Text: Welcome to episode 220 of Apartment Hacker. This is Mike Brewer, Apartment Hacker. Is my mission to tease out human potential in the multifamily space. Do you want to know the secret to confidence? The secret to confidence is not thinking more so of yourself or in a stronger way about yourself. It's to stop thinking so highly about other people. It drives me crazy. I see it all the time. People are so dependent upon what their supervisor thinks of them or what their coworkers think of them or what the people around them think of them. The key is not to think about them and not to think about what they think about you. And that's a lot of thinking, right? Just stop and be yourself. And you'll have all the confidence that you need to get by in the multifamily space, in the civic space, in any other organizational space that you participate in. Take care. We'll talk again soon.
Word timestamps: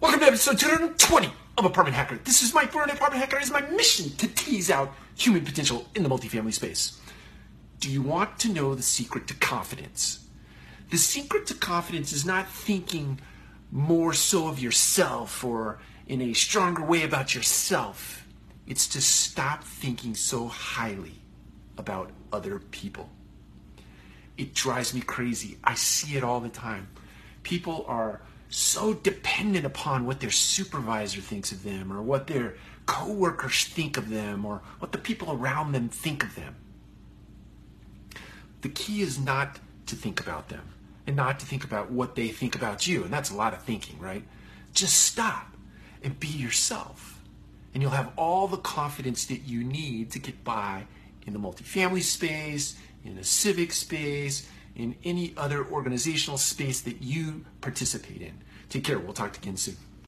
Welcome 0.00 0.20
to 0.20 0.26
episode 0.26 0.60
220 0.60 1.28
of 1.56 1.64
Apartment 1.64 1.96
Hacker. 1.96 2.20
This 2.22 2.40
is 2.40 2.54
Mike 2.54 2.70
Brewer, 2.70 2.84
Apartment 2.84 3.20
Hacker. 3.20 3.40
Is 3.40 3.50
my 3.50 3.62
mission 3.62 4.10
to 4.18 4.28
tease 4.28 4.70
out 4.70 4.94
human 5.16 5.44
potential 5.44 5.86
in 5.96 6.04
the 6.04 6.08
multifamily 6.08 6.52
space. 6.52 7.00
Do 7.80 7.90
you 7.90 8.00
want 8.00 8.38
to 8.40 8.52
know 8.52 8.76
the 8.76 8.82
secret 8.82 9.26
to 9.26 9.34
confidence? 9.34 10.24
The 10.90 10.98
secret 10.98 11.48
to 11.48 11.54
confidence 11.54 12.12
is 12.12 12.24
not 12.24 12.48
thinking 12.48 13.18
more 13.72 14.12
so 14.12 14.46
of 14.46 14.60
yourself 14.60 15.42
or 15.42 15.80
in 16.06 16.22
a 16.22 16.32
stronger 16.32 16.84
way 16.84 17.02
about 17.02 17.34
yourself. 17.34 18.24
It's 18.68 18.86
to 18.90 19.00
stop 19.00 19.64
thinking 19.64 20.14
so 20.14 20.46
highly 20.46 21.22
about 21.76 22.12
other 22.32 22.60
people. 22.60 23.10
It 24.36 24.54
drives 24.54 24.94
me 24.94 25.00
crazy. 25.00 25.58
I 25.64 25.74
see 25.74 26.16
it 26.16 26.22
all 26.22 26.38
the 26.38 26.48
time. 26.48 26.86
People 27.42 27.84
are 27.88 28.20
so 28.48 28.94
dependent 28.94 29.66
upon 29.66 30.06
what 30.06 30.20
their 30.20 30.30
supervisor 30.30 31.20
thinks 31.20 31.52
of 31.52 31.62
them 31.62 31.92
or 31.92 32.02
what 32.02 32.26
their 32.26 32.54
coworkers 32.86 33.64
think 33.64 33.96
of 33.96 34.08
them 34.08 34.44
or 34.46 34.62
what 34.78 34.92
the 34.92 34.98
people 34.98 35.32
around 35.32 35.72
them 35.72 35.88
think 35.88 36.22
of 36.22 36.34
them. 36.34 36.56
The 38.62 38.70
key 38.70 39.02
is 39.02 39.18
not 39.18 39.58
to 39.86 39.94
think 39.94 40.20
about 40.20 40.48
them 40.48 40.62
and 41.06 41.14
not 41.14 41.38
to 41.40 41.46
think 41.46 41.64
about 41.64 41.90
what 41.90 42.16
they 42.16 42.28
think 42.28 42.54
about 42.54 42.86
you. 42.86 43.04
And 43.04 43.12
that's 43.12 43.30
a 43.30 43.36
lot 43.36 43.52
of 43.52 43.62
thinking, 43.62 43.98
right? 43.98 44.24
Just 44.72 45.00
stop 45.04 45.54
and 46.02 46.18
be 46.18 46.28
yourself. 46.28 47.22
And 47.74 47.82
you'll 47.82 47.92
have 47.92 48.12
all 48.16 48.48
the 48.48 48.56
confidence 48.56 49.26
that 49.26 49.44
you 49.44 49.62
need 49.62 50.10
to 50.12 50.18
get 50.18 50.42
by 50.42 50.86
in 51.26 51.34
the 51.34 51.38
multifamily 51.38 52.02
space, 52.02 52.76
in 53.04 53.16
the 53.16 53.24
civic 53.24 53.72
space, 53.72 54.48
in 54.78 54.94
any 55.04 55.34
other 55.36 55.66
organizational 55.66 56.38
space 56.38 56.80
that 56.82 57.02
you 57.02 57.44
participate 57.60 58.22
in. 58.22 58.38
Take 58.70 58.84
care. 58.84 58.98
We'll 58.98 59.12
talk 59.12 59.36
again 59.36 59.56
soon. 59.56 59.76